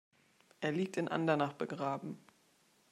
[0.61, 2.17] Er liegt in Andernach begraben.